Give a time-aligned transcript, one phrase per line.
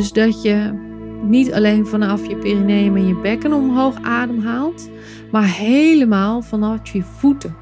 [0.00, 0.72] Dus dat je
[1.22, 4.90] niet alleen vanaf je perineum en je bekken omhoog ademhaalt,
[5.30, 7.56] maar helemaal vanaf je voeten.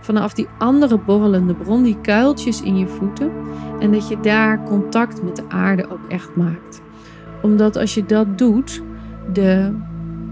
[0.00, 3.32] Vanaf die andere borrelende bron, die kuiltjes in je voeten.
[3.80, 6.80] En dat je daar contact met de aarde ook echt maakt.
[7.42, 8.82] Omdat als je dat doet,
[9.32, 9.74] de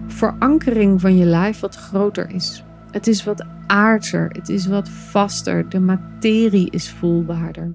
[0.06, 2.64] verankering van je lijf wat groter is.
[2.90, 7.74] Het is wat aardser, het is wat vaster, de materie is voelbaarder.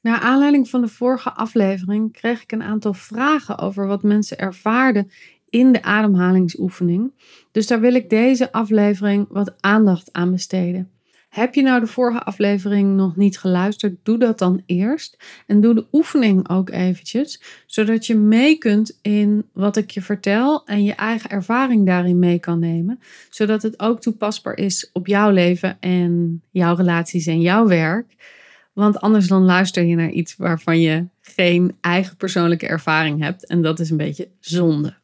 [0.00, 5.10] Naar aanleiding van de vorige aflevering kreeg ik een aantal vragen over wat mensen ervaarden
[5.50, 7.12] in de ademhalingsoefening.
[7.52, 10.90] Dus daar wil ik deze aflevering wat aandacht aan besteden.
[11.28, 13.96] Heb je nou de vorige aflevering nog niet geluisterd?
[14.02, 15.16] Doe dat dan eerst.
[15.46, 20.66] En doe de oefening ook eventjes, zodat je mee kunt in wat ik je vertel
[20.66, 23.00] en je eigen ervaring daarin mee kan nemen.
[23.30, 28.38] Zodat het ook toepasbaar is op jouw leven en jouw relaties en jouw werk.
[28.72, 33.46] Want anders dan luister je naar iets waarvan je geen eigen persoonlijke ervaring hebt.
[33.46, 34.94] En dat is een beetje zonde.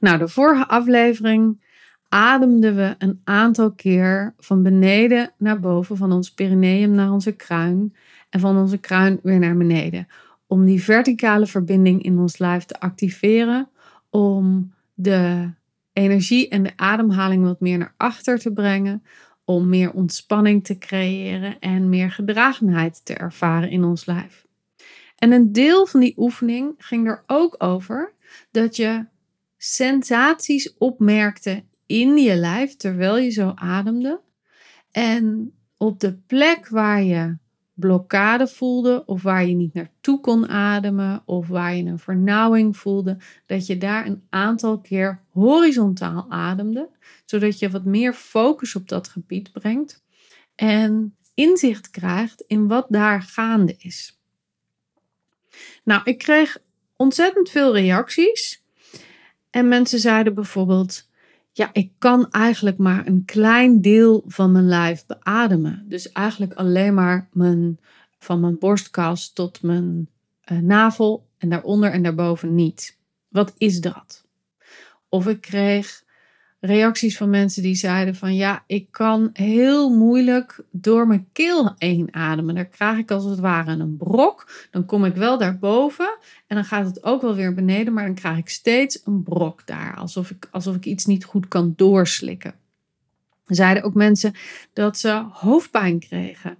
[0.00, 1.60] Nou, de vorige aflevering
[2.08, 7.94] ademden we een aantal keer van beneden naar boven, van ons perineum naar onze kruin
[8.30, 10.06] en van onze kruin weer naar beneden.
[10.46, 13.68] Om die verticale verbinding in ons lijf te activeren,
[14.10, 15.50] om de
[15.92, 19.02] energie en de ademhaling wat meer naar achter te brengen,
[19.50, 24.46] om meer ontspanning te creëren en meer gedragenheid te ervaren in ons lijf.
[25.16, 28.12] En een deel van die oefening ging er ook over
[28.50, 29.06] dat je
[29.56, 34.20] sensaties opmerkte in je lijf terwijl je zo ademde.
[34.90, 37.36] En op de plek waar je
[37.80, 43.16] blokkade voelde of waar je niet naartoe kon ademen of waar je een vernauwing voelde,
[43.46, 46.88] dat je daar een aantal keer horizontaal ademde,
[47.24, 50.02] zodat je wat meer focus op dat gebied brengt
[50.54, 54.20] en inzicht krijgt in wat daar gaande is.
[55.84, 56.58] Nou, ik kreeg
[56.96, 58.64] ontzettend veel reacties
[59.50, 61.09] en mensen zeiden bijvoorbeeld
[61.60, 65.84] ja, ik kan eigenlijk maar een klein deel van mijn lijf beademen.
[65.88, 67.78] Dus eigenlijk alleen maar mijn,
[68.18, 70.08] van mijn borstkas tot mijn
[70.52, 72.98] uh, navel en daaronder en daarboven niet.
[73.28, 74.24] Wat is dat?
[75.08, 76.04] Of ik kreeg
[76.60, 82.14] reacties van mensen die zeiden van ja, ik kan heel moeilijk door mijn keel heen
[82.14, 82.54] ademen.
[82.54, 84.68] Daar krijg ik als het ware een brok.
[84.70, 88.14] Dan kom ik wel daarboven en dan gaat het ook wel weer beneden, maar dan
[88.14, 89.96] krijg ik steeds een brok daar.
[89.96, 92.54] Alsof ik, alsof ik iets niet goed kan doorslikken.
[93.46, 94.34] Zeiden ook mensen
[94.72, 96.58] dat ze hoofdpijn kregen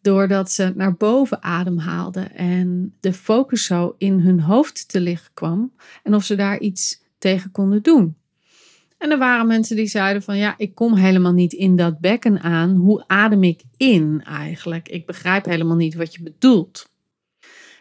[0.00, 5.72] doordat ze naar boven ademhaalden en de focus zo in hun hoofd te liggen kwam
[6.02, 8.16] en of ze daar iets tegen konden doen.
[8.98, 12.40] En er waren mensen die zeiden van ja, ik kom helemaal niet in dat bekken
[12.40, 12.76] aan.
[12.76, 14.88] Hoe adem ik in eigenlijk?
[14.88, 16.90] Ik begrijp helemaal niet wat je bedoelt.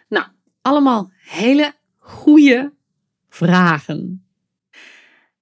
[0.10, 0.26] Nou,
[0.62, 2.74] allemaal hele goede
[3.30, 4.26] vragen.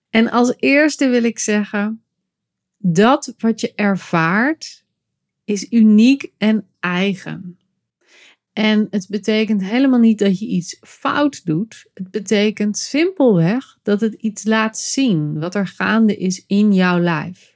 [0.09, 2.03] En als eerste wil ik zeggen,
[2.77, 4.83] dat wat je ervaart
[5.43, 7.57] is uniek en eigen.
[8.53, 11.85] En het betekent helemaal niet dat je iets fout doet.
[11.93, 17.55] Het betekent simpelweg dat het iets laat zien wat er gaande is in jouw lijf.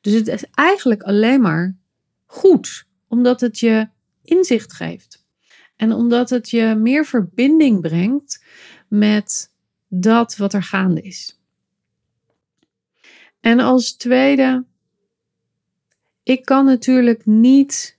[0.00, 1.76] Dus het is eigenlijk alleen maar
[2.26, 3.88] goed, omdat het je
[4.22, 5.26] inzicht geeft.
[5.76, 8.44] En omdat het je meer verbinding brengt
[8.88, 9.52] met
[9.88, 11.40] dat wat er gaande is.
[13.40, 14.64] En als tweede,
[16.22, 17.97] ik kan natuurlijk niet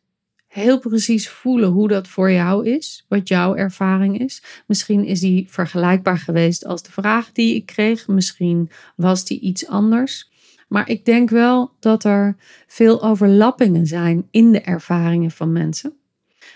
[0.49, 4.43] heel precies voelen hoe dat voor jou is, wat jouw ervaring is.
[4.67, 9.67] Misschien is die vergelijkbaar geweest als de vraag die ik kreeg, misschien was die iets
[9.67, 10.29] anders.
[10.67, 12.35] Maar ik denk wel dat er
[12.67, 15.93] veel overlappingen zijn in de ervaringen van mensen.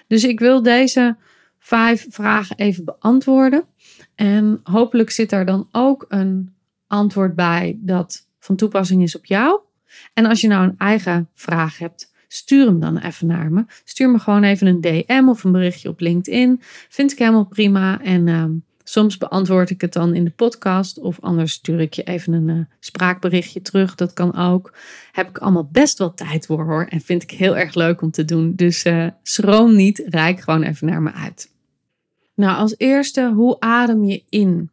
[0.07, 1.17] Dus ik wil deze
[1.59, 3.65] vijf vragen even beantwoorden.
[4.15, 6.53] En hopelijk zit er dan ook een
[6.87, 9.61] antwoord bij dat van toepassing is op jou.
[10.13, 13.65] En als je nou een eigen vraag hebt, stuur hem dan even naar me.
[13.83, 16.61] Stuur me gewoon even een DM of een berichtje op LinkedIn.
[16.89, 18.01] Vind ik helemaal prima.
[18.01, 18.45] En uh,
[18.83, 20.99] soms beantwoord ik het dan in de podcast.
[20.99, 23.95] Of anders stuur ik je even een uh, spraakberichtje terug.
[23.95, 24.73] Dat kan ook.
[25.11, 26.85] Heb ik allemaal best wel tijd voor hoor.
[26.89, 28.55] En vind ik heel erg leuk om te doen.
[28.55, 30.03] Dus uh, schroom niet.
[30.05, 31.51] Rijk gewoon even naar me uit.
[32.35, 34.71] Nou, als eerste, hoe adem je in?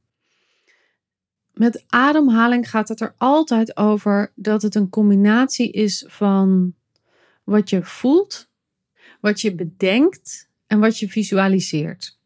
[1.52, 6.74] Met ademhaling gaat het er altijd over dat het een combinatie is van
[7.44, 8.48] wat je voelt,
[9.20, 12.18] wat je bedenkt en wat je visualiseert.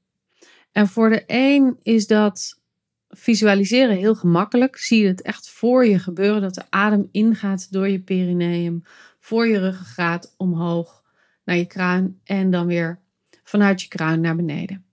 [0.72, 2.60] En voor de een is dat
[3.08, 4.76] visualiseren heel gemakkelijk.
[4.76, 8.82] Zie je het echt voor je gebeuren dat de adem ingaat door je perineum,
[9.18, 11.02] voor je ruggengraat omhoog
[11.44, 13.00] naar je kruin en dan weer
[13.42, 14.84] vanuit je kruin naar beneden.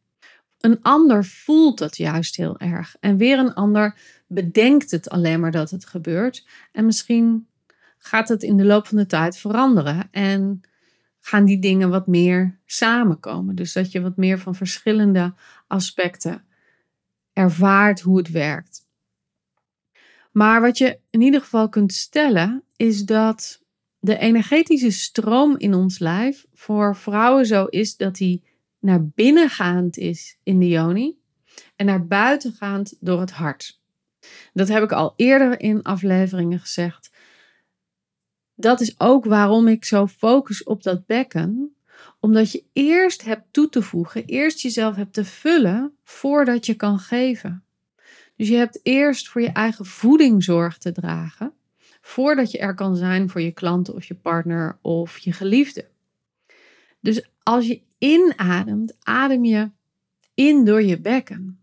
[0.60, 3.96] Een ander voelt dat juist heel erg en weer een ander
[4.28, 6.48] bedenkt het alleen maar dat het gebeurt.
[6.72, 7.48] En misschien
[8.04, 10.62] gaat het in de loop van de tijd veranderen en
[11.20, 13.56] gaan die dingen wat meer samenkomen.
[13.56, 15.34] Dus dat je wat meer van verschillende
[15.68, 16.46] aspecten
[17.34, 18.90] ervaart hoe het werkt.
[20.32, 23.62] Maar wat je in ieder geval kunt stellen is dat
[24.00, 28.44] de energetische stroom in ons lijf voor vrouwen zo is dat die
[28.80, 31.18] naar binnengaand is in de yoni
[31.76, 33.80] en naar buitengaand door het hart.
[34.54, 37.11] Dat heb ik al eerder in afleveringen gezegd.
[38.62, 41.76] Dat is ook waarom ik zo focus op dat bekken,
[42.20, 47.00] omdat je eerst hebt toe te voegen, eerst jezelf hebt te vullen voordat je kan
[47.00, 47.64] geven.
[48.36, 51.54] Dus je hebt eerst voor je eigen voeding zorg te dragen,
[52.02, 55.88] voordat je er kan zijn voor je klant of je partner of je geliefde.
[57.00, 59.70] Dus als je inademt, adem je
[60.34, 61.61] in door je bekken.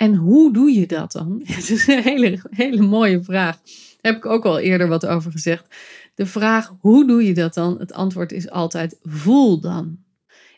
[0.00, 1.40] En hoe doe je dat dan?
[1.44, 3.60] Het is een hele, hele mooie vraag.
[4.00, 5.74] Daar heb ik ook al eerder wat over gezegd.
[6.14, 7.78] De vraag hoe doe je dat dan?
[7.78, 9.98] Het antwoord is altijd voel dan.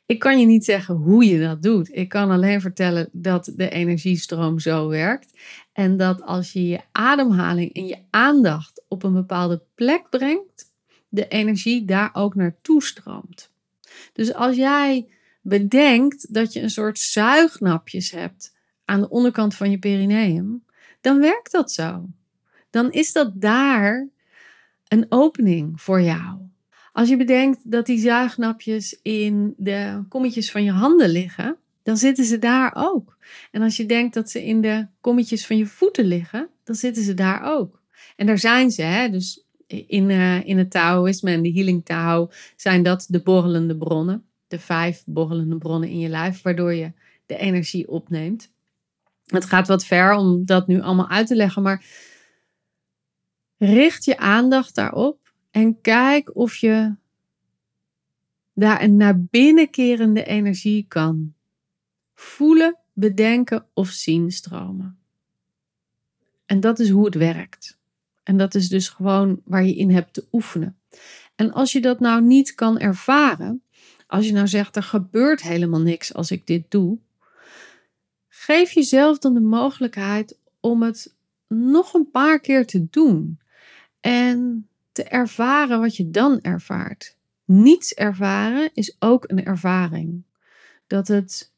[0.06, 1.96] Ik kan je niet zeggen hoe je dat doet.
[1.96, 5.38] Ik kan alleen vertellen dat de energiestroom zo werkt.
[5.72, 10.72] En dat als je je ademhaling en je aandacht op een bepaalde plek brengt,
[11.08, 13.50] de energie daar ook naartoe stroomt.
[14.12, 15.08] Dus als jij
[15.40, 18.52] bedenkt dat je een soort zuignapjes hebt
[18.84, 20.64] aan de onderkant van je perineum,
[21.00, 22.08] dan werkt dat zo.
[22.70, 24.08] Dan is dat daar
[24.88, 26.38] een opening voor jou.
[26.93, 32.25] Als je bedenkt dat die zuignapjes in de kommetjes van je handen liggen, dan zitten
[32.25, 33.17] ze daar ook.
[33.50, 37.02] En als je denkt dat ze in de kommetjes van je voeten liggen, dan zitten
[37.02, 37.82] ze daar ook.
[38.17, 39.08] En daar zijn ze, hè?
[39.08, 44.25] dus in, uh, in het Taoïsme en de Healing Tao zijn dat de borrelende bronnen.
[44.49, 46.93] De vijf borrelende bronnen in je lijf, waardoor je
[47.26, 48.51] de energie opneemt.
[49.32, 51.84] Het gaat wat ver om dat nu allemaal uit te leggen, maar
[53.58, 56.94] richt je aandacht daarop en kijk of je
[58.55, 61.34] daar een naar binnen kerende energie kan
[62.14, 64.99] voelen, bedenken of zien stromen.
[66.46, 67.79] En dat is hoe het werkt.
[68.23, 70.79] En dat is dus gewoon waar je in hebt te oefenen.
[71.34, 73.62] En als je dat nou niet kan ervaren,
[74.06, 76.99] als je nou zegt er gebeurt helemaal niks als ik dit doe,
[78.44, 81.14] geef jezelf dan de mogelijkheid om het
[81.48, 83.40] nog een paar keer te doen
[84.00, 87.16] en te ervaren wat je dan ervaart.
[87.44, 90.22] Niets ervaren is ook een ervaring.
[90.86, 91.52] Dat het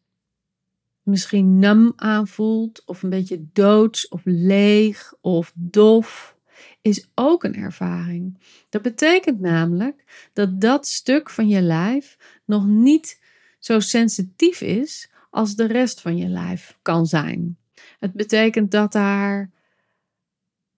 [1.02, 6.36] misschien nam aanvoelt, of een beetje doods, of leeg, of dof,
[6.80, 8.38] is ook een ervaring.
[8.68, 13.20] Dat betekent namelijk dat dat stuk van je lijf nog niet
[13.58, 17.58] zo sensitief is als de rest van je lijf kan zijn.
[17.98, 19.50] Het betekent dat daar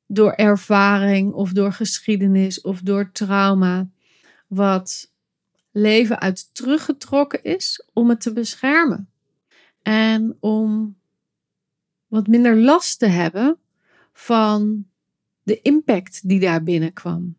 [0.07, 3.89] door ervaring of door geschiedenis of door trauma
[4.47, 5.13] wat
[5.71, 9.11] leven uit teruggetrokken is om het te beschermen.
[9.83, 10.97] En om
[12.07, 13.59] wat minder last te hebben
[14.13, 14.87] van
[15.43, 17.37] de impact die daar binnenkwam.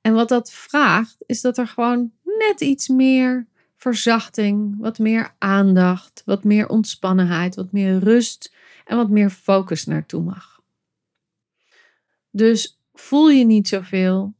[0.00, 3.46] En wat dat vraagt, is dat er gewoon net iets meer
[3.82, 10.22] verzachting, wat meer aandacht, wat meer ontspannenheid, wat meer rust en wat meer focus naartoe
[10.22, 10.60] mag.
[12.30, 14.34] Dus voel je niet zoveel,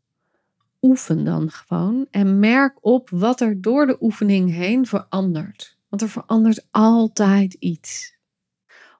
[0.83, 5.77] oefen dan gewoon en merk op wat er door de oefening heen verandert.
[5.89, 8.15] Want er verandert altijd iets.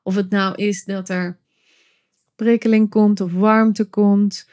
[0.03, 1.39] Of het nou is dat er
[2.37, 4.49] prikkeling komt of warmte komt,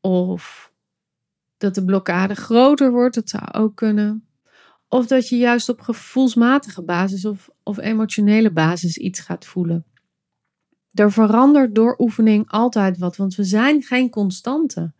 [0.00, 0.72] of
[1.56, 4.24] dat de blokkade groter wordt, dat zou ook kunnen.
[4.92, 9.84] Of dat je juist op gevoelsmatige basis of, of emotionele basis iets gaat voelen.
[10.92, 14.92] Er verandert door oefening altijd wat, want we zijn geen constante.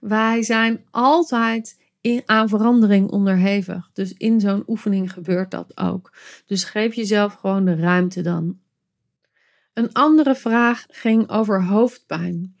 [0.00, 3.90] Wij zijn altijd in, aan verandering onderhevig.
[3.92, 6.12] Dus in zo'n oefening gebeurt dat ook.
[6.46, 8.58] Dus geef jezelf gewoon de ruimte dan.
[9.72, 12.56] Een andere vraag ging over hoofdpijn.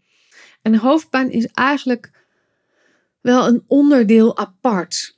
[0.62, 2.26] En hoofdpijn is eigenlijk
[3.20, 5.15] wel een onderdeel apart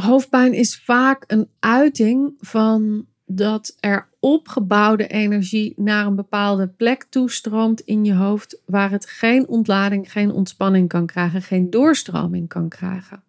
[0.00, 7.80] hoofdpijn is vaak een uiting van dat er opgebouwde energie naar een bepaalde plek toestroomt
[7.80, 13.24] in je hoofd waar het geen ontlading, geen ontspanning kan krijgen, geen doorstroming kan krijgen.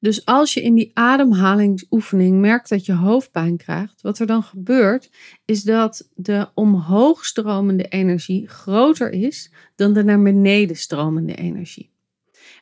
[0.00, 5.10] Dus als je in die ademhalingsoefening merkt dat je hoofdpijn krijgt, wat er dan gebeurt,
[5.44, 11.89] is dat de omhoogstromende energie groter is dan de naar beneden stromende energie.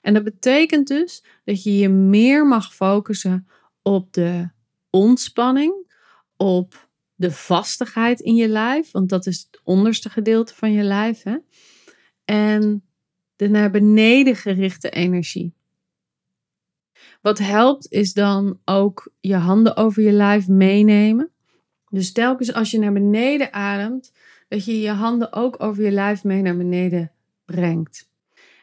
[0.08, 3.48] En dat betekent dus dat je je meer mag focussen
[3.82, 4.50] op de
[4.90, 5.94] ontspanning,
[6.36, 11.22] op de vastigheid in je lijf, want dat is het onderste gedeelte van je lijf,
[11.22, 11.36] hè?
[12.24, 12.84] en
[13.36, 15.54] de naar beneden gerichte energie.
[17.20, 21.30] Wat helpt is dan ook je handen over je lijf meenemen.
[21.90, 24.12] Dus telkens als je naar beneden ademt,
[24.48, 27.12] dat je je handen ook over je lijf mee naar beneden
[27.44, 28.07] brengt.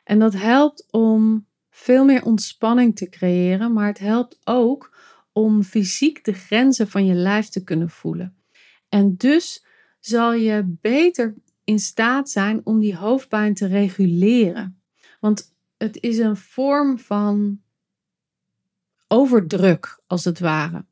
[0.05, 4.97] En dat helpt om veel meer ontspanning te creëren, maar het helpt ook
[5.31, 8.37] om fysiek de grenzen van je lijf te kunnen voelen.
[8.89, 9.65] En dus
[9.99, 14.81] zal je beter in staat zijn om die hoofdpijn te reguleren.
[15.19, 17.61] Want het is een vorm van
[19.07, 20.85] overdruk, als het ware.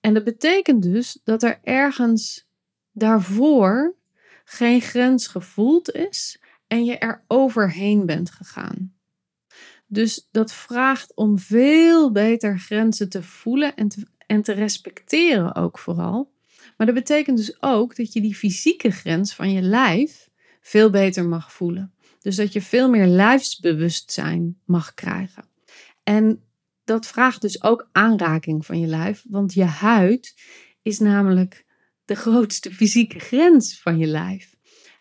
[0.00, 2.48] En dat betekent dus dat er ergens
[2.92, 3.96] daarvoor
[4.44, 8.94] geen grens gevoeld is en je er overheen bent gegaan.
[9.86, 15.78] Dus dat vraagt om veel beter grenzen te voelen en te, en te respecteren ook
[15.78, 16.32] vooral.
[16.76, 20.28] Maar dat betekent dus ook dat je die fysieke grens van je lijf
[20.60, 21.92] veel beter mag voelen.
[22.20, 25.44] Dus dat je veel meer lijfsbewustzijn mag krijgen.
[26.02, 26.42] En
[26.84, 30.34] dat vraagt dus ook aanraking van je lijf, want je huid
[30.82, 31.64] is namelijk
[32.04, 34.54] de grootste fysieke grens van je lijf.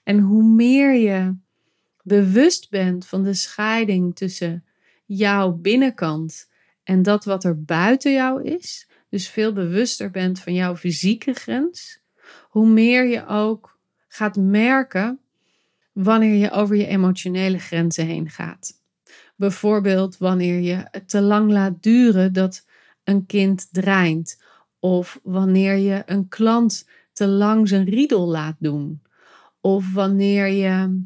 [0.04, 1.36] En hoe meer je
[2.06, 4.64] bewust bent van de scheiding tussen
[5.06, 6.50] jouw binnenkant
[6.84, 12.00] en dat wat er buiten jou is, dus veel bewuster bent van jouw fysieke grens,
[12.50, 15.20] hoe meer je ook gaat merken
[15.92, 18.84] wanneer je over je emotionele grenzen heen gaat.
[19.36, 22.66] Bijvoorbeeld wanneer je het te lang laat duren dat
[23.04, 24.44] een kind dreint.
[24.80, 29.02] Of wanneer je een klant te lang zijn riedel laat doen.
[29.62, 31.04] Of wanneer je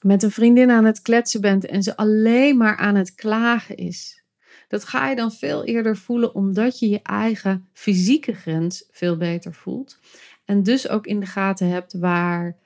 [0.00, 4.24] met een vriendin aan het kletsen bent en ze alleen maar aan het klagen is.
[4.68, 9.54] Dat ga je dan veel eerder voelen omdat je je eigen fysieke grens veel beter
[9.54, 9.98] voelt.
[10.44, 12.56] En dus ook in de gaten hebt waar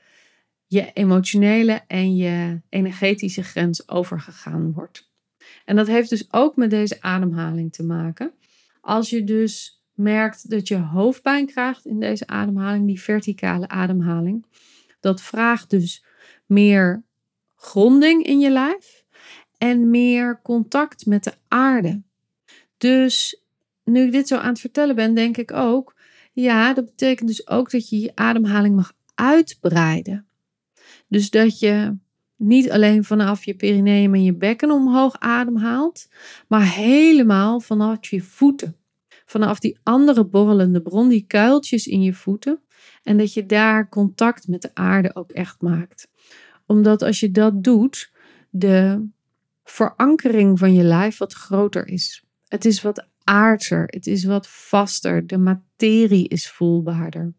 [0.67, 5.11] je emotionele en je energetische grens overgegaan wordt.
[5.65, 8.33] En dat heeft dus ook met deze ademhaling te maken.
[8.81, 14.47] Als je dus merkt dat je hoofdpijn krijgt in deze ademhaling, die verticale ademhaling,
[15.01, 16.05] dat vraagt dus
[16.47, 17.03] meer
[17.61, 19.05] gronding in je lijf
[19.59, 22.02] en meer contact met de aarde.
[22.76, 23.43] Dus
[23.85, 25.95] nu ik dit zo aan het vertellen ben, denk ik ook,
[26.33, 30.26] ja, dat betekent dus ook dat je je ademhaling mag uitbreiden.
[31.09, 31.97] Dus dat je
[32.37, 36.09] niet alleen vanaf je perineum en je bekken omhoog ademhaalt,
[36.49, 38.76] maar helemaal vanaf je voeten.
[39.25, 42.61] Vanaf die andere borrelende bron, die kuiltjes in je voeten.
[43.02, 46.09] En dat je daar contact met de aarde ook echt maakt.
[46.71, 48.12] Omdat als je dat doet,
[48.50, 49.07] de
[49.65, 52.25] verankering van je lijf wat groter is.
[52.49, 57.33] Het is wat aardser, het is wat vaster, de materie is voelbaarder.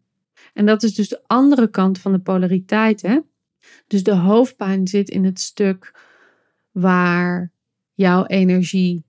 [0.52, 3.02] En dat is dus de andere kant van de polariteit.
[3.02, 3.18] Hè?
[3.86, 6.00] Dus de hoofdpijn zit in het stuk
[6.70, 7.52] waar
[7.94, 9.04] jouw energie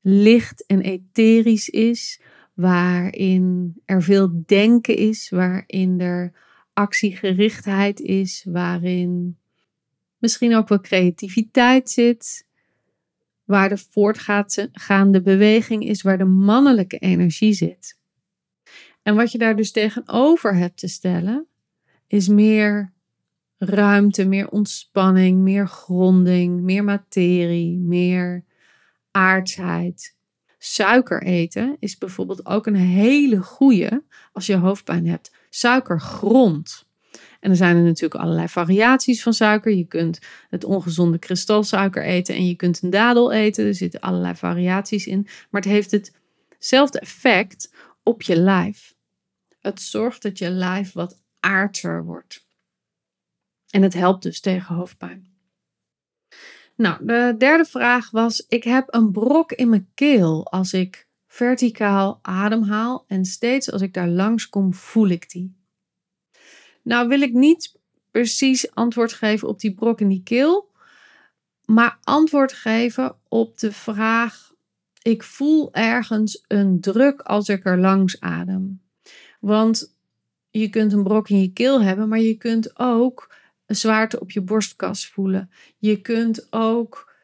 [0.00, 2.20] licht en etherisch is,
[2.54, 6.32] waarin er veel denken is, waarin er
[6.72, 9.38] actiegerichtheid is, waarin
[10.18, 12.46] misschien ook wel creativiteit zit,
[13.44, 17.98] waar de voortgaande beweging is, waar de mannelijke energie zit.
[19.02, 21.46] En wat je daar dus tegenover hebt te stellen,
[22.06, 22.92] is meer
[23.58, 28.44] ruimte, meer ontspanning, meer gronding, meer materie, meer
[29.10, 30.16] aardsheid.
[30.58, 35.34] Suiker eten is bijvoorbeeld ook een hele goede als je hoofdpijn hebt.
[35.50, 36.85] Suikergrond.
[37.46, 39.72] En er zijn er natuurlijk allerlei variaties van suiker.
[39.72, 43.66] Je kunt het ongezonde kristalsuiker eten en je kunt een dadel eten.
[43.66, 45.22] Er zitten allerlei variaties in.
[45.50, 48.94] Maar het heeft hetzelfde effect op je lijf.
[49.60, 52.46] Het zorgt dat je lijf wat aardser wordt.
[53.70, 55.26] En het helpt dus tegen hoofdpijn.
[56.76, 62.18] Nou, de derde vraag was: ik heb een brok in mijn keel als ik verticaal
[62.22, 65.65] ademhaal en steeds als ik daar langs kom voel ik die.
[66.86, 67.78] Nou wil ik niet
[68.10, 70.70] precies antwoord geven op die brok in die keel,
[71.64, 74.52] maar antwoord geven op de vraag:
[75.02, 78.82] ik voel ergens een druk als ik er langs adem.
[79.40, 79.96] Want
[80.50, 83.34] je kunt een brok in je keel hebben, maar je kunt ook
[83.66, 85.50] een zwaarte op je borstkas voelen.
[85.78, 87.14] Je kunt ook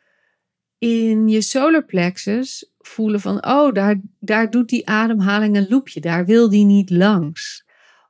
[0.78, 6.48] in je solarplexus voelen van, oh, daar, daar doet die ademhaling een loopje, daar wil
[6.48, 7.64] die niet langs.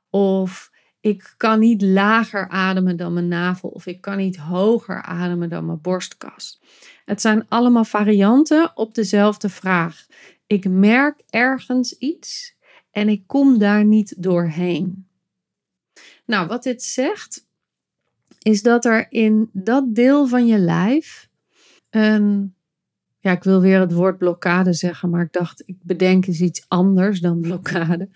[0.09, 0.71] Of
[1.03, 5.65] ik kan niet lager ademen dan mijn navel, of ik kan niet hoger ademen dan
[5.65, 6.61] mijn borstkas.
[7.05, 10.05] Het zijn allemaal varianten op dezelfde vraag.
[10.47, 12.55] Ik merk ergens iets
[12.91, 15.07] en ik kom daar niet doorheen.
[16.25, 17.47] Nou, wat dit zegt,
[18.39, 21.29] is dat er in dat deel van je lijf
[21.89, 22.55] een.
[23.19, 27.19] Ja, ik wil weer het woord blokkade zeggen, maar ik dacht, ik bedenk iets anders
[27.19, 28.09] dan blokkade.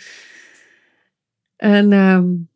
[1.55, 2.49] En um,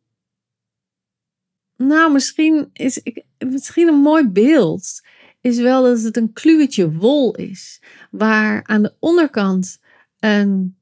[1.86, 5.00] nou, misschien is ik, misschien een mooi beeld
[5.40, 9.80] is wel dat het een kluwetje wol is, waar aan de onderkant
[10.18, 10.76] een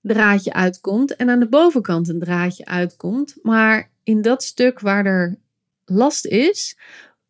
[0.00, 5.38] draadje uitkomt en aan de bovenkant een draadje uitkomt, maar in dat stuk waar er
[5.84, 6.78] last is,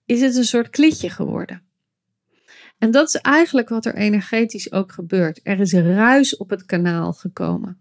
[0.04, 1.62] is het een soort klitje geworden.
[2.78, 5.40] En dat is eigenlijk wat er energetisch ook gebeurt.
[5.42, 7.78] Er is ruis op het kanaal gekomen.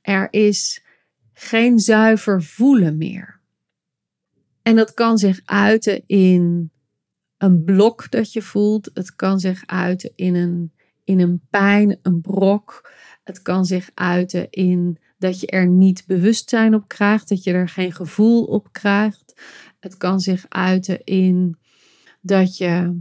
[0.00, 0.84] Er is
[1.32, 3.40] geen zuiver voelen meer.
[4.62, 6.70] En dat kan zich uiten in
[7.36, 8.90] een blok dat je voelt.
[8.94, 10.72] Het kan zich uiten in een,
[11.04, 12.90] in een pijn, een brok.
[13.24, 17.68] Het kan zich uiten in dat je er niet bewustzijn op krijgt, dat je er
[17.68, 19.40] geen gevoel op krijgt.
[19.80, 21.58] Het kan zich uiten in
[22.20, 23.00] dat je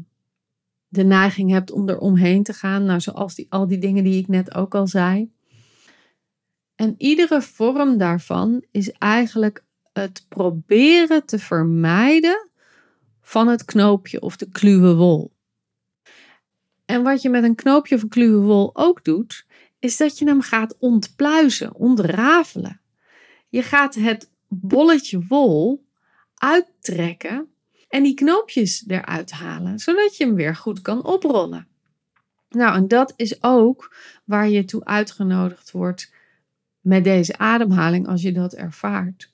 [0.87, 2.85] de neiging hebt om er omheen te gaan.
[2.85, 5.31] Nou, zoals die, al die dingen die ik net ook al zei.
[6.75, 12.49] En iedere vorm daarvan is eigenlijk het proberen te vermijden
[13.21, 15.33] van het knoopje of de kluwe wol.
[16.85, 19.45] En wat je met een knoopje of een kluwe wol ook doet,
[19.79, 22.81] is dat je hem gaat ontpluizen, ontrafelen.
[23.49, 25.85] Je gaat het bolletje wol
[26.35, 27.47] uittrekken
[27.89, 31.67] en die knoopjes eruit halen, zodat je hem weer goed kan oprollen.
[32.49, 36.13] Nou, en dat is ook waar je toe uitgenodigd wordt
[36.79, 39.31] met deze ademhaling als je dat ervaart.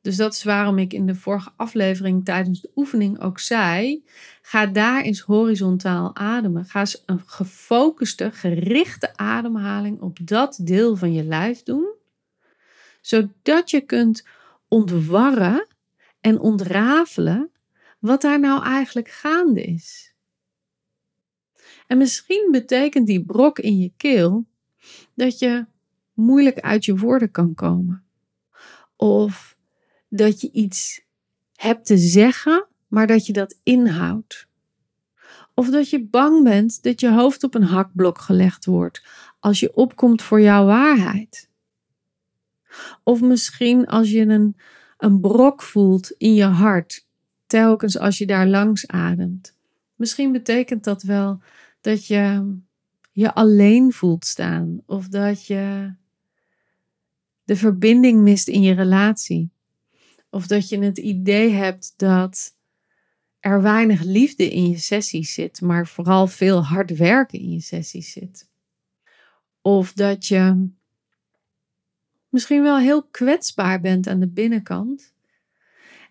[0.00, 4.04] Dus dat is waarom ik in de vorige aflevering tijdens de oefening ook zei:
[4.42, 6.64] ga daar eens horizontaal ademen.
[6.64, 11.94] Ga eens een gefocuste, gerichte ademhaling op dat deel van je lijf doen,
[13.00, 14.26] zodat je kunt
[14.68, 15.66] ontwarren
[16.20, 17.50] en ontrafelen
[17.98, 20.14] wat daar nou eigenlijk gaande is.
[21.86, 24.46] En misschien betekent die brok in je keel
[25.14, 25.66] dat je
[26.14, 28.04] moeilijk uit je woorden kan komen.
[28.96, 29.58] Of
[30.10, 31.04] dat je iets
[31.54, 34.48] hebt te zeggen, maar dat je dat inhoudt.
[35.54, 39.02] Of dat je bang bent dat je hoofd op een hakblok gelegd wordt
[39.38, 41.48] als je opkomt voor jouw waarheid.
[43.02, 44.56] Of misschien als je een,
[44.98, 47.06] een brok voelt in je hart,
[47.46, 49.56] telkens als je daar langs ademt.
[49.94, 51.40] Misschien betekent dat wel
[51.80, 52.56] dat je
[53.12, 55.94] je alleen voelt staan of dat je
[57.44, 59.50] de verbinding mist in je relatie.
[60.30, 62.56] Of dat je het idee hebt dat
[63.40, 68.12] er weinig liefde in je sessies zit, maar vooral veel hard werken in je sessies
[68.12, 68.48] zit.
[69.60, 70.68] Of dat je
[72.28, 75.12] misschien wel heel kwetsbaar bent aan de binnenkant.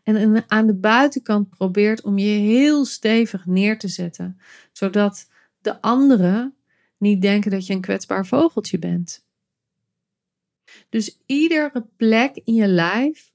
[0.04, 4.40] En aan de buitenkant probeert om je heel stevig neer te zetten,
[4.72, 5.30] zodat
[5.62, 6.56] de anderen
[6.98, 9.26] niet denken dat je een kwetsbaar vogeltje bent.
[10.90, 13.29] Dus iedere plek in je lijf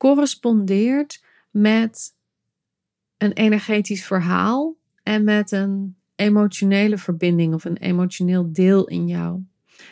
[0.00, 2.16] correspondeert met
[3.16, 9.42] een energetisch verhaal en met een emotionele verbinding of een emotioneel deel in jou.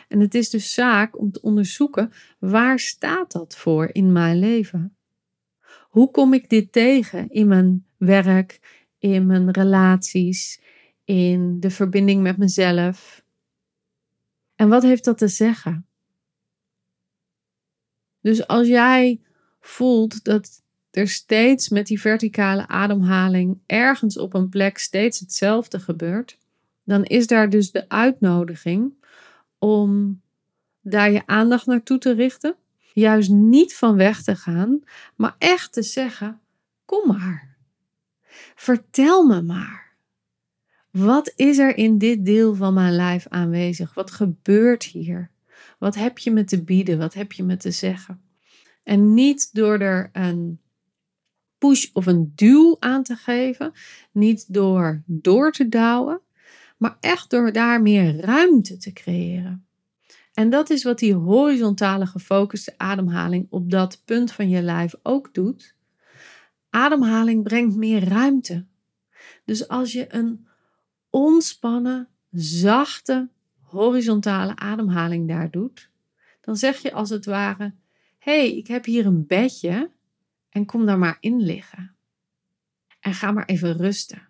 [0.07, 4.95] En het is dus zaak om te onderzoeken waar staat dat voor in mijn leven?
[5.89, 8.59] Hoe kom ik dit tegen in mijn werk,
[8.97, 10.61] in mijn relaties,
[11.03, 13.23] in de verbinding met mezelf?
[14.55, 15.87] En wat heeft dat te zeggen?
[18.21, 19.21] Dus als jij
[19.69, 26.37] voelt dat er steeds met die verticale ademhaling ergens op een plek steeds hetzelfde gebeurt,
[26.83, 28.93] dan is daar dus de uitnodiging
[29.57, 30.21] om
[30.81, 32.55] daar je aandacht naartoe te richten.
[32.93, 34.83] Juist niet van weg te gaan,
[35.15, 36.39] maar echt te zeggen:
[36.85, 37.55] Kom maar.
[38.55, 39.93] Vertel me maar.
[40.91, 43.93] Wat is er in dit deel van mijn lijf aanwezig?
[43.93, 45.29] Wat gebeurt hier?
[45.79, 46.97] Wat heb je me te bieden?
[46.97, 48.21] Wat heb je me te zeggen?
[48.89, 50.59] En niet door er een
[51.57, 53.71] push of een duw aan te geven,
[54.11, 56.21] niet door door te douwen,
[56.77, 59.65] maar echt door daar meer ruimte te creëren.
[60.33, 65.33] En dat is wat die horizontale gefocuste ademhaling op dat punt van je lijf ook
[65.33, 65.75] doet.
[66.69, 68.65] Ademhaling brengt meer ruimte.
[69.45, 70.47] Dus als je een
[71.09, 73.29] ontspannen, zachte,
[73.61, 75.89] horizontale ademhaling daar doet,
[76.41, 77.73] dan zeg je als het ware:
[78.19, 79.91] hey, ik heb hier een bedje
[80.49, 81.95] en kom daar maar in liggen.
[82.99, 84.27] En ga maar even rusten.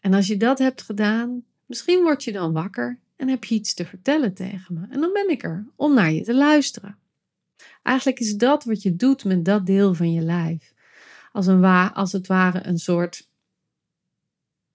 [0.00, 3.74] En als je dat hebt gedaan, misschien word je dan wakker en heb je iets
[3.74, 4.86] te vertellen tegen me.
[4.90, 6.98] En dan ben ik er om naar je te luisteren.
[7.82, 10.74] Eigenlijk is dat wat je doet met dat deel van je lijf.
[11.32, 13.28] Als, een wa als het ware een soort,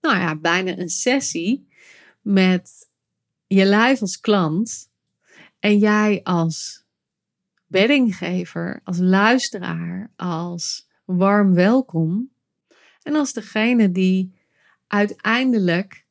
[0.02, 1.68] nou ja, bijna een sessie
[2.22, 2.90] met
[3.48, 4.90] je lijf als klant
[5.60, 6.81] en jij als
[7.72, 12.32] beddinggever, als luisteraar, als warm welkom.
[13.02, 14.40] En als degene die
[14.88, 16.06] uiteindelijk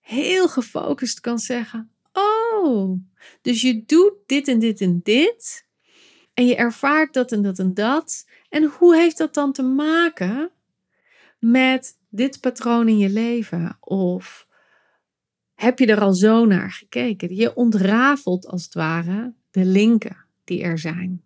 [0.00, 3.00] heel gefocust kan zeggen: Oh,
[3.42, 5.66] dus je doet dit en dit en dit.
[6.34, 8.26] En je ervaart dat en dat en dat.
[8.48, 10.50] En hoe heeft dat dan te maken
[11.38, 13.76] met dit patroon in je leven?
[13.80, 14.46] Of
[15.54, 17.34] heb je er al zo naar gekeken?
[17.34, 21.22] Je ontrafelt als het ware de linken die er zijn.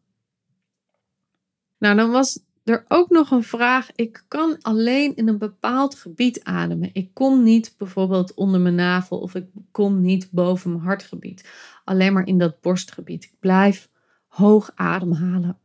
[1.79, 3.91] Nou, dan was er ook nog een vraag.
[3.95, 6.91] Ik kan alleen in een bepaald gebied ademen.
[6.93, 11.49] Ik kom niet bijvoorbeeld onder mijn navel of ik kom niet boven mijn hartgebied.
[11.85, 13.25] Alleen maar in dat borstgebied.
[13.25, 13.89] Ik blijf
[14.27, 15.59] hoog ademhalen.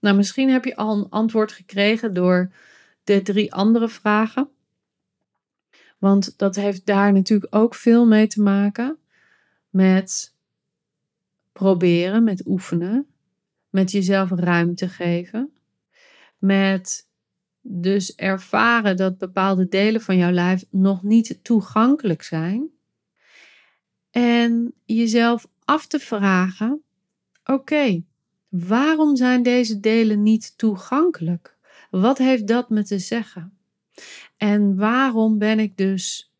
[0.00, 2.52] Nou, misschien heb je al een antwoord gekregen door
[3.04, 4.48] de drie andere vragen.
[5.98, 8.98] Want dat heeft daar natuurlijk ook veel mee te maken
[9.70, 10.36] met
[11.58, 13.06] proberen, met oefenen,
[13.70, 15.50] met jezelf ruimte geven,
[16.38, 17.08] met
[17.60, 22.68] dus ervaren dat bepaalde delen van jouw lijf nog niet toegankelijk zijn.
[24.10, 26.82] En jezelf af te vragen:
[27.44, 28.02] oké,
[28.48, 31.56] waarom zijn deze delen niet toegankelijk?
[31.90, 33.58] Wat heeft dat me te zeggen?
[34.36, 36.32] En waarom ben ik dus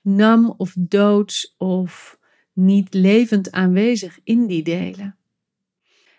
[0.00, 2.19] nam of doods of
[2.60, 5.16] niet levend aanwezig in die delen?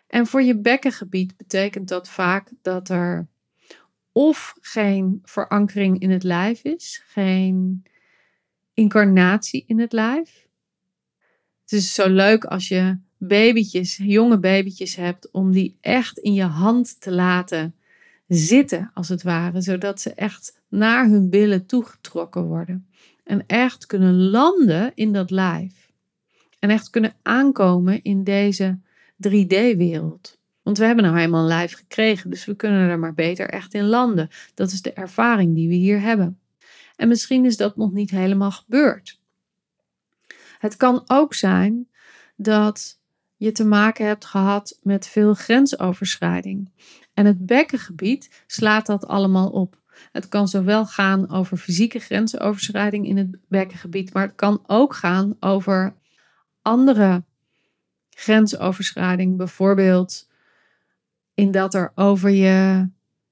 [0.07, 3.27] En voor je bekkengebied betekent dat vaak dat er
[4.11, 7.83] of geen verankering in het lijf is, geen
[8.73, 10.47] incarnatie in het lijf.
[11.61, 16.43] Het is zo leuk als je babytjes, jonge babytjes hebt, om die echt in je
[16.43, 17.75] hand te laten
[18.27, 22.87] zitten, als het ware, zodat ze echt naar hun billen toegetrokken worden.
[23.23, 25.80] En echt kunnen landen in dat lijf.
[26.61, 28.79] En echt kunnen aankomen in deze
[29.27, 30.39] 3D-wereld.
[30.61, 33.73] Want we hebben nou helemaal een lijf gekregen, dus we kunnen er maar beter echt
[33.73, 34.29] in landen.
[34.53, 36.39] Dat is de ervaring die we hier hebben.
[36.95, 39.19] En misschien is dat nog niet helemaal gebeurd.
[40.59, 41.87] Het kan ook zijn
[42.35, 42.99] dat
[43.37, 46.71] je te maken hebt gehad met veel grensoverschrijding.
[47.13, 49.79] En het bekkengebied slaat dat allemaal op.
[50.11, 55.35] Het kan zowel gaan over fysieke grensoverschrijding in het bekkengebied, maar het kan ook gaan
[55.39, 55.95] over
[56.61, 57.23] andere
[58.09, 59.37] grensoverschrijding.
[59.37, 60.29] Bijvoorbeeld
[61.33, 62.89] in dat er over je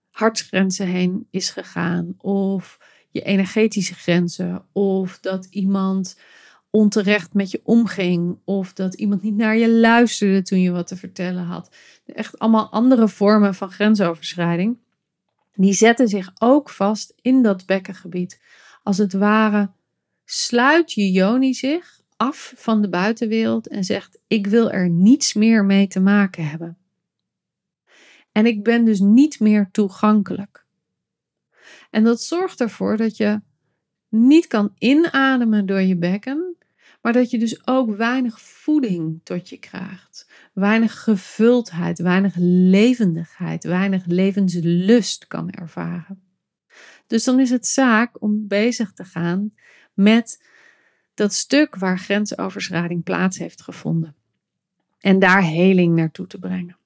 [0.09, 2.77] hartsgrenzen heen is gegaan, of
[3.09, 6.17] je energetische grenzen, of dat iemand
[6.69, 8.39] onterecht met je omging.
[8.43, 11.75] Of dat iemand niet naar je luisterde toen je wat te vertellen had.
[12.05, 14.77] Echt allemaal andere vormen van grensoverschrijding.
[15.53, 18.39] Die zetten zich ook vast in dat bekkengebied.
[18.83, 19.71] Als het ware
[20.25, 25.65] sluit je joni zich af van de buitenwereld en zegt: Ik wil er niets meer
[25.65, 26.77] mee te maken hebben.
[28.31, 30.65] En ik ben dus niet meer toegankelijk.
[31.89, 33.41] En dat zorgt ervoor dat je
[34.09, 36.55] niet kan inademen door je bekken,
[37.01, 40.29] maar dat je dus ook weinig voeding tot je krijgt.
[40.53, 46.21] Weinig gevuldheid, weinig levendigheid, weinig levenslust kan ervaren.
[47.07, 49.53] Dus dan is het zaak om bezig te gaan
[49.93, 50.47] met
[51.19, 54.15] dat stuk waar grensoverschrijding plaats heeft gevonden.
[54.99, 56.77] En daar heling naartoe te brengen.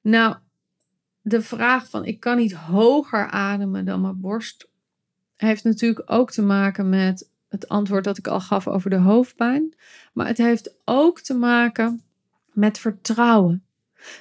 [0.00, 0.36] Nou,
[1.20, 4.68] de vraag van ik kan niet hoger ademen dan mijn borst
[5.36, 9.74] heeft natuurlijk ook te maken met het antwoord dat ik al gaf over de hoofdpijn.
[10.12, 12.02] Maar het heeft ook te maken
[12.52, 13.64] met vertrouwen.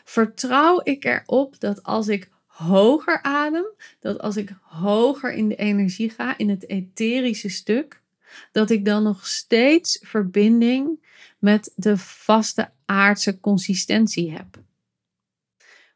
[0.04, 3.66] Vertrouw ik erop dat als ik hoger adem,
[4.00, 8.01] dat als ik hoger in de energie ga, in het etherische stuk,
[8.52, 14.64] dat ik dan nog steeds verbinding met de vaste aardse consistentie heb?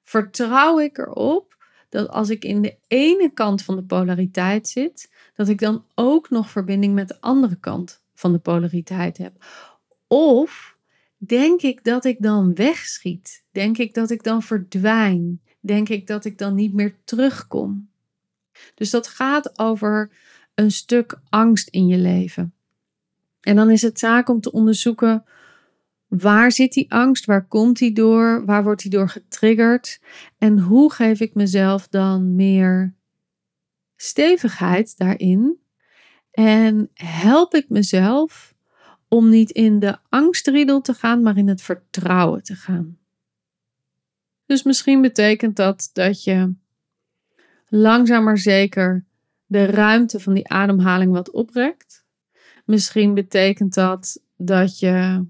[0.02, 1.56] Vertrouw ik erop
[1.90, 6.30] dat als ik in de ene kant van de polariteit zit, dat ik dan ook
[6.30, 9.46] nog verbinding met de andere kant van de polariteit heb.
[10.08, 10.78] Of
[11.18, 13.44] denk ik dat ik dan wegschiet?
[13.52, 15.42] Denk ik dat ik dan verdwijn?
[15.60, 17.90] Denk ik dat ik dan niet meer terugkom?
[18.76, 20.12] Dus dat gaat over
[20.56, 22.54] een stuk angst in je leven.
[23.42, 25.24] En dan is het zaak om te onderzoeken
[26.08, 30.00] waar zit die angst, waar komt die door, waar wordt die door getriggerd
[30.38, 32.94] en hoe geef ik mezelf dan meer
[33.96, 35.60] stevigheid daarin
[36.32, 38.56] en help ik mezelf
[39.08, 42.98] om niet in de angstriedel te gaan, maar in het vertrouwen te gaan.
[44.46, 46.54] Dus misschien betekent dat dat je
[47.68, 49.06] langzaam maar zeker
[49.56, 52.06] de ruimte van die ademhaling wat oprekt.
[52.66, 55.26] Misschien betekent dat dat je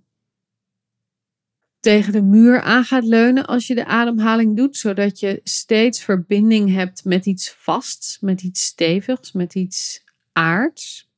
[1.79, 6.73] tegen de muur aan gaat leunen als je de ademhaling doet, zodat je steeds verbinding
[6.73, 11.09] hebt met iets vasts, met iets stevigs, met iets aards.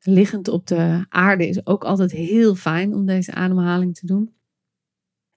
[0.00, 4.34] Liggend op de aarde is ook altijd heel fijn om deze ademhaling te doen.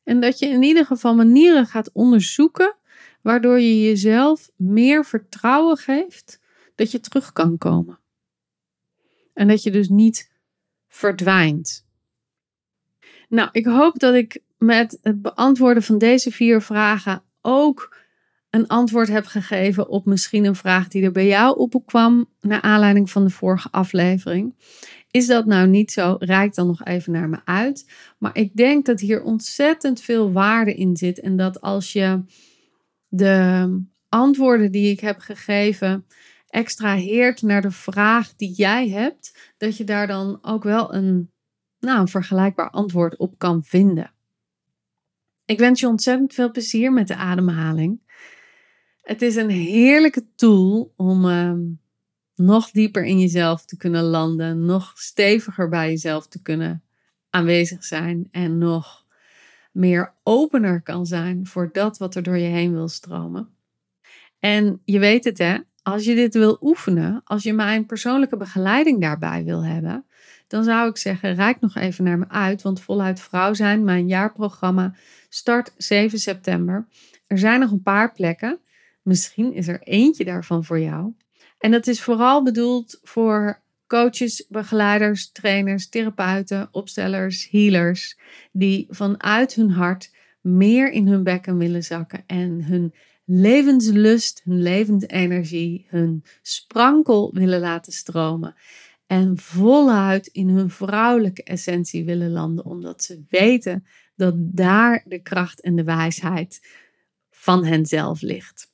[0.04, 2.76] En dat je in ieder geval manieren gaat onderzoeken
[3.22, 6.44] waardoor je jezelf meer vertrouwen geeft
[6.76, 8.00] dat je terug kan komen.
[9.34, 10.32] En dat je dus niet
[10.88, 11.86] verdwijnt.
[13.30, 17.96] Nou, ik hoop dat ik met het beantwoorden van deze vier vragen ook
[18.50, 23.10] een antwoord heb gegeven op misschien een vraag die er bij jou opkwam naar aanleiding
[23.10, 24.56] van de vorige aflevering.
[25.12, 26.16] Is dat nou niet zo?
[26.20, 27.90] Rijk dan nog even naar me uit.
[28.18, 31.20] Maar ik denk dat hier ontzettend veel waarde in zit.
[31.20, 32.24] En dat als je
[33.08, 36.06] de antwoorden die ik heb gegeven
[36.56, 41.32] extraheert naar de vraag die jij hebt, dat je daar dan ook wel een,
[41.80, 44.14] nou, een vergelijkbaar antwoord op kan vinden.
[45.46, 48.00] Ik wens je ontzettend veel plezier met de ademhaling.
[49.02, 51.62] Het is een heerlijke tool om ehm,
[52.36, 56.84] nog dieper in jezelf te kunnen landen, nog steviger bij jezelf te kunnen
[57.30, 59.06] aanwezig zijn en nog
[59.72, 63.50] meer opener kan zijn voor dat wat er door je heen wil stromen.
[64.40, 69.02] En je weet het hè, als je dit wil oefenen, als je mijn persoonlijke begeleiding
[69.02, 70.06] daarbij wil hebben,
[70.48, 74.08] dan zou ik zeggen, rijk nog even naar me uit, want voluit vrouw zijn, mijn
[74.08, 74.96] jaarprogramma,
[75.30, 76.88] start 7 september.
[77.28, 78.60] Er zijn nog een paar plekken.
[79.02, 81.14] Misschien is er eentje daarvan voor jou.
[81.58, 88.20] En dat is vooral bedoeld voor coaches, begeleiders, trainers, therapeuten, opstellers, healers,
[88.52, 92.94] die vanuit hun hart meer in hun bekken willen zakken en hun
[93.26, 98.56] levenslust, hun levensenergie, hun sprankel willen laten stromen.
[99.08, 103.86] En voluit in hun vrouwelijke essentie willen landen, omdat ze weten
[104.16, 106.68] dat daar de kracht en de wijsheid
[107.30, 108.74] van henzelf ligt.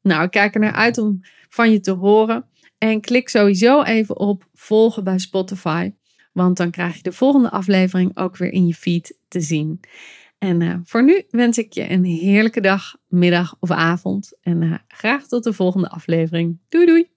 [0.00, 2.48] Nou, ik kijk er naar uit om van je te horen.
[2.78, 5.92] En klik sowieso even op volgen bij Spotify.
[6.32, 9.80] Want dan krijg je de volgende aflevering ook weer in je feed te zien.
[10.38, 14.38] En uh, voor nu wens ik je een heerlijke dag, middag of avond.
[14.40, 16.58] En uh, graag tot de volgende aflevering.
[16.68, 17.15] Doei doei!